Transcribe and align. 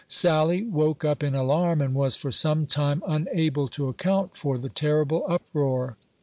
Sally 0.07 0.63
woke 0.63 1.05
up 1.05 1.21
in 1.21 1.35
alarm, 1.35 1.79
and 1.79 1.93
was 1.93 2.15
for 2.15 2.31
some 2.31 2.65
time 2.65 3.03
unable 3.05 3.67
to 3.67 3.87
account 3.87 4.35
for 4.35 4.57
the 4.57 4.67
terrible 4.69 5.23
uproar. 5.27 5.95